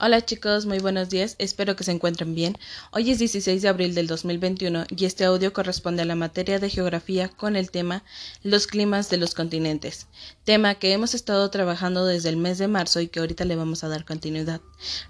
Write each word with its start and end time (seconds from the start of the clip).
Hola 0.00 0.24
chicos, 0.24 0.64
muy 0.64 0.78
buenos 0.78 1.08
días, 1.08 1.34
espero 1.38 1.74
que 1.74 1.82
se 1.82 1.90
encuentren 1.90 2.32
bien. 2.32 2.56
Hoy 2.92 3.10
es 3.10 3.18
16 3.18 3.62
de 3.62 3.68
abril 3.68 3.96
del 3.96 4.06
2021 4.06 4.84
y 4.96 5.04
este 5.06 5.24
audio 5.24 5.52
corresponde 5.52 6.02
a 6.02 6.04
la 6.04 6.14
materia 6.14 6.60
de 6.60 6.70
geografía 6.70 7.26
con 7.30 7.56
el 7.56 7.72
tema 7.72 8.04
Los 8.44 8.68
climas 8.68 9.10
de 9.10 9.16
los 9.16 9.34
continentes, 9.34 10.06
tema 10.44 10.76
que 10.76 10.92
hemos 10.92 11.14
estado 11.14 11.50
trabajando 11.50 12.06
desde 12.06 12.28
el 12.28 12.36
mes 12.36 12.58
de 12.58 12.68
marzo 12.68 13.00
y 13.00 13.08
que 13.08 13.18
ahorita 13.18 13.44
le 13.44 13.56
vamos 13.56 13.82
a 13.82 13.88
dar 13.88 14.04
continuidad. 14.04 14.60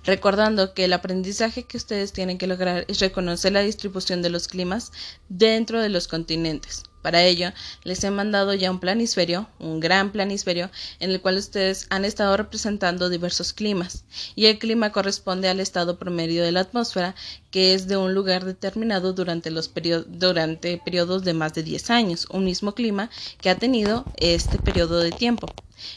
Recordando 0.04 0.72
que 0.72 0.86
el 0.86 0.94
aprendizaje 0.94 1.64
que 1.64 1.76
ustedes 1.76 2.14
tienen 2.14 2.38
que 2.38 2.46
lograr 2.46 2.86
es 2.88 2.98
reconocer 3.00 3.52
la 3.52 3.60
distribución 3.60 4.22
de 4.22 4.30
los 4.30 4.48
climas 4.48 4.90
dentro 5.28 5.82
de 5.82 5.90
los 5.90 6.08
continentes. 6.08 6.87
Para 7.02 7.22
ello, 7.22 7.52
les 7.84 8.02
he 8.02 8.10
mandado 8.10 8.54
ya 8.54 8.70
un 8.70 8.80
planisferio, 8.80 9.48
un 9.58 9.80
gran 9.80 10.10
planisferio, 10.10 10.70
en 10.98 11.10
el 11.10 11.20
cual 11.20 11.36
ustedes 11.36 11.86
han 11.90 12.04
estado 12.04 12.36
representando 12.36 13.08
diversos 13.08 13.52
climas, 13.52 14.04
y 14.34 14.46
el 14.46 14.58
clima 14.58 14.90
corresponde 14.90 15.48
al 15.48 15.60
estado 15.60 15.98
promedio 15.98 16.42
de 16.42 16.52
la 16.52 16.60
atmósfera, 16.60 17.14
que 17.50 17.74
es 17.74 17.86
de 17.86 17.96
un 17.96 18.14
lugar 18.14 18.44
determinado 18.44 19.12
durante, 19.12 19.50
los 19.50 19.70
durante 20.08 20.78
periodos 20.78 21.24
de 21.24 21.34
más 21.34 21.54
de 21.54 21.62
10 21.62 21.90
años, 21.90 22.26
un 22.30 22.44
mismo 22.44 22.74
clima 22.74 23.10
que 23.40 23.50
ha 23.50 23.56
tenido 23.56 24.04
este 24.16 24.58
periodo 24.58 24.98
de 24.98 25.12
tiempo. 25.12 25.46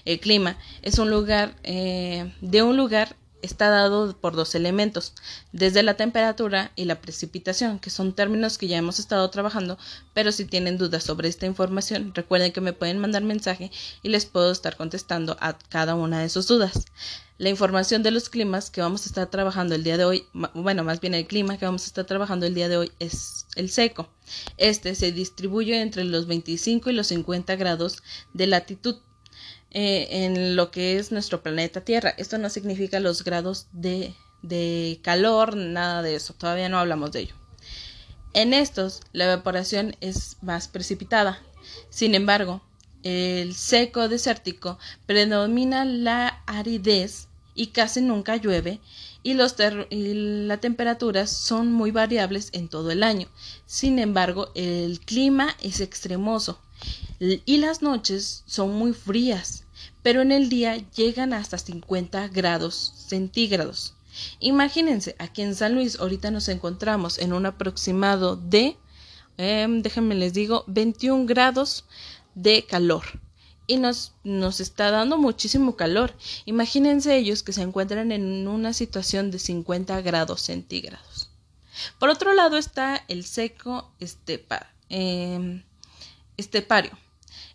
El 0.05 0.19
clima 0.19 0.57
es 0.83 0.99
un 0.99 1.09
lugar 1.09 1.55
eh, 1.63 2.31
de 2.41 2.61
un 2.61 2.77
lugar 2.77 3.15
está 3.41 3.69
dado 3.69 4.15
por 4.17 4.35
dos 4.35 4.55
elementos, 4.55 5.13
desde 5.51 5.83
la 5.83 5.95
temperatura 5.95 6.71
y 6.75 6.85
la 6.85 7.01
precipitación, 7.01 7.79
que 7.79 7.89
son 7.89 8.13
términos 8.13 8.57
que 8.57 8.67
ya 8.67 8.77
hemos 8.77 8.99
estado 8.99 9.29
trabajando, 9.29 9.77
pero 10.13 10.31
si 10.31 10.45
tienen 10.45 10.77
dudas 10.77 11.03
sobre 11.03 11.29
esta 11.29 11.45
información, 11.45 12.13
recuerden 12.13 12.51
que 12.51 12.61
me 12.61 12.73
pueden 12.73 12.99
mandar 12.99 13.23
mensaje 13.23 13.71
y 14.03 14.09
les 14.09 14.25
puedo 14.25 14.51
estar 14.51 14.77
contestando 14.77 15.37
a 15.39 15.57
cada 15.69 15.95
una 15.95 16.19
de 16.21 16.29
sus 16.29 16.47
dudas. 16.47 16.85
La 17.37 17.49
información 17.49 18.03
de 18.03 18.11
los 18.11 18.29
climas 18.29 18.69
que 18.69 18.81
vamos 18.81 19.03
a 19.03 19.09
estar 19.09 19.29
trabajando 19.31 19.73
el 19.73 19.83
día 19.83 19.97
de 19.97 20.05
hoy, 20.05 20.25
bueno, 20.53 20.83
más 20.83 21.01
bien 21.01 21.15
el 21.15 21.25
clima 21.25 21.57
que 21.57 21.65
vamos 21.65 21.83
a 21.83 21.87
estar 21.87 22.05
trabajando 22.05 22.45
el 22.45 22.53
día 22.53 22.69
de 22.69 22.77
hoy 22.77 22.91
es 22.99 23.47
el 23.55 23.71
seco. 23.71 24.09
Este 24.57 24.93
se 24.93 25.11
distribuye 25.11 25.81
entre 25.81 26.03
los 26.03 26.27
25 26.27 26.91
y 26.91 26.93
los 26.93 27.07
50 27.07 27.55
grados 27.55 28.03
de 28.33 28.45
latitud 28.45 28.97
eh, 29.71 30.07
en 30.25 30.55
lo 30.55 30.69
que 30.69 30.97
es 30.97 31.11
nuestro 31.11 31.41
planeta 31.41 31.81
Tierra. 31.81 32.13
Esto 32.17 32.37
no 32.37 32.49
significa 32.49 32.99
los 32.99 33.23
grados 33.23 33.67
de, 33.71 34.13
de 34.41 34.99
calor, 35.01 35.55
nada 35.55 36.01
de 36.01 36.15
eso, 36.15 36.33
todavía 36.33 36.69
no 36.69 36.79
hablamos 36.79 37.11
de 37.11 37.21
ello. 37.21 37.35
En 38.33 38.53
estos, 38.53 39.01
la 39.11 39.25
evaporación 39.25 39.95
es 40.01 40.37
más 40.41 40.67
precipitada. 40.67 41.41
Sin 41.89 42.15
embargo, 42.15 42.61
el 43.03 43.55
seco 43.55 44.07
desértico 44.07 44.77
predomina 45.05 45.85
la 45.85 46.43
aridez 46.45 47.27
y 47.55 47.67
casi 47.67 48.01
nunca 48.01 48.35
llueve 48.35 48.79
y, 49.23 49.33
los 49.33 49.55
y 49.89 50.13
las 50.45 50.61
temperaturas 50.61 51.29
son 51.29 51.71
muy 51.71 51.91
variables 51.91 52.49
en 52.53 52.69
todo 52.69 52.91
el 52.91 53.03
año. 53.03 53.27
Sin 53.65 53.99
embargo, 53.99 54.51
el 54.55 54.99
clima 54.99 55.55
es 55.61 55.79
extremoso 55.81 56.59
y 57.19 57.57
las 57.57 57.81
noches 57.81 58.43
son 58.47 58.73
muy 58.73 58.93
frías, 58.93 59.65
pero 60.01 60.21
en 60.21 60.31
el 60.31 60.49
día 60.49 60.77
llegan 60.95 61.33
hasta 61.33 61.57
50 61.57 62.29
grados 62.29 62.93
centígrados. 63.07 63.93
Imagínense, 64.39 65.15
aquí 65.19 65.41
en 65.41 65.55
San 65.55 65.75
Luis 65.75 65.99
ahorita 65.99 66.31
nos 66.31 66.49
encontramos 66.49 67.19
en 67.19 67.33
un 67.33 67.45
aproximado 67.45 68.35
de, 68.35 68.77
em, 69.37 69.81
déjenme 69.81 70.15
les 70.15 70.33
digo, 70.33 70.63
21 70.67 71.25
grados 71.25 71.85
de 72.35 72.65
calor. 72.65 73.03
Y 73.67 73.77
nos, 73.77 74.13
nos 74.23 74.59
está 74.59 74.91
dando 74.91 75.17
muchísimo 75.17 75.75
calor. 75.77 76.13
Imagínense 76.45 77.15
ellos 77.15 77.43
que 77.43 77.53
se 77.53 77.61
encuentran 77.61 78.11
en 78.11 78.47
una 78.47 78.73
situación 78.73 79.31
de 79.31 79.39
50 79.39 80.01
grados 80.01 80.41
centígrados. 80.41 81.29
Por 81.99 82.09
otro 82.09 82.33
lado 82.33 82.57
está 82.57 83.05
el 83.07 83.23
seco 83.23 83.93
estepa, 83.99 84.67
eh, 84.89 85.63
estepario, 86.37 86.91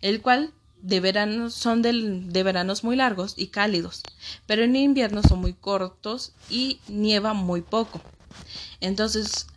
el 0.01 0.21
cual 0.21 0.53
de 0.81 0.99
verano 0.99 1.49
son 1.49 1.81
de 1.81 2.43
veranos 2.43 2.83
muy 2.83 2.95
largos 2.95 3.33
y 3.35 3.47
cálidos, 3.47 4.03
pero 4.45 4.63
en 4.63 4.75
invierno 4.75 5.21
son 5.23 5.39
muy 5.39 5.53
cortos 5.53 6.33
y 6.49 6.79
nieva 6.87 7.33
muy 7.33 7.61
poco. 7.61 8.01
Entonces, 8.79 9.47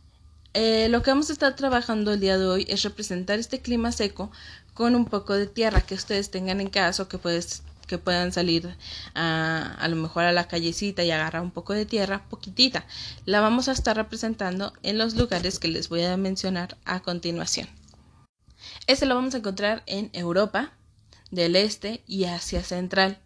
eh, 0.55 0.89
lo 0.89 1.03
que 1.03 1.11
vamos 1.11 1.31
a 1.31 1.33
estar 1.33 1.55
trabajando 1.55 2.13
el 2.13 2.21
día 2.21 2.39
de 2.39 2.47
hoy 2.47 2.67
es 2.69 2.83
representar 2.83 3.39
este 3.39 3.61
clima 3.61 3.93
seco 3.93 4.33
con 4.75 4.95
un 4.95 5.05
poco 5.05 5.35
de 5.35 5.47
tierra 5.47 5.83
que 5.83 5.95
ustedes 5.95 6.31
tengan 6.31 6.61
en 6.61 6.71
casa 6.71 7.03
o 7.03 7.09
que, 7.09 7.19
puedes, 7.19 7.63
que 7.87 7.99
puedan 7.99 8.33
salir 8.33 8.75
a, 9.15 9.77
a 9.79 9.89
lo 9.89 9.97
mejor 9.97 10.25
a 10.25 10.33
la 10.33 10.49
callecita 10.49 11.05
y 11.05 11.11
agarrar 11.11 11.43
un 11.43 11.51
poco 11.51 11.75
de 11.75 11.87
tierra, 11.87 12.25
poquitita. 12.29 12.87
La 13.27 13.41
vamos 13.41 13.69
a 13.69 13.73
estar 13.73 13.95
representando 13.95 14.73
en 14.83 14.99
los 14.99 15.15
lugares 15.15 15.59
que 15.59 15.69
les 15.69 15.89
voy 15.89 16.03
a 16.03 16.17
mencionar 16.17 16.79
a 16.85 17.01
continuación. 17.01 17.69
Este 18.87 19.07
lo 19.07 19.15
vamos 19.15 19.35
a 19.35 19.39
encontrar 19.39 19.83
en 19.87 20.11
Europa 20.13 20.73
del 21.31 21.57
Este 21.57 22.03
y 22.07 22.25
Asia 22.25 22.63
Central. 22.63 23.19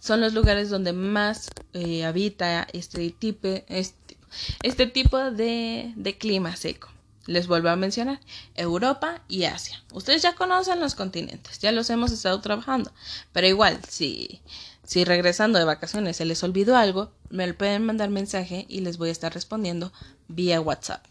Son 0.00 0.20
los 0.20 0.34
lugares 0.34 0.70
donde 0.70 0.92
más 0.92 1.50
eh, 1.72 2.04
habita 2.04 2.66
este 2.72 3.10
tipo, 3.10 3.48
este, 3.68 4.18
este 4.62 4.86
tipo 4.86 5.18
de, 5.30 5.92
de 5.96 6.18
clima 6.18 6.56
seco. 6.56 6.88
Les 7.26 7.46
vuelvo 7.46 7.70
a 7.70 7.76
mencionar 7.76 8.20
Europa 8.54 9.22
y 9.28 9.44
Asia. 9.44 9.82
Ustedes 9.92 10.20
ya 10.20 10.34
conocen 10.34 10.78
los 10.78 10.94
continentes, 10.94 11.58
ya 11.58 11.72
los 11.72 11.88
hemos 11.88 12.12
estado 12.12 12.38
trabajando, 12.42 12.92
pero 13.32 13.46
igual, 13.46 13.80
si, 13.88 14.42
si 14.84 15.04
regresando 15.04 15.58
de 15.58 15.64
vacaciones 15.64 16.18
se 16.18 16.26
les 16.26 16.42
olvidó 16.42 16.76
algo, 16.76 17.12
me 17.30 17.54
pueden 17.54 17.86
mandar 17.86 18.10
mensaje 18.10 18.66
y 18.68 18.80
les 18.80 18.98
voy 18.98 19.08
a 19.08 19.12
estar 19.12 19.32
respondiendo 19.32 19.90
vía 20.28 20.60
WhatsApp. 20.60 21.06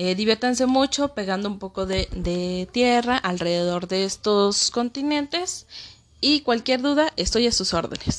Eh, 0.00 0.14
diviértanse 0.14 0.64
mucho 0.66 1.08
pegando 1.08 1.48
un 1.48 1.58
poco 1.58 1.84
de, 1.84 2.08
de 2.12 2.68
tierra 2.70 3.16
alrededor 3.16 3.88
de 3.88 4.04
estos 4.04 4.70
continentes 4.70 5.66
y 6.20 6.42
cualquier 6.42 6.80
duda 6.82 7.12
estoy 7.16 7.48
a 7.48 7.52
sus 7.52 7.74
órdenes. 7.74 8.16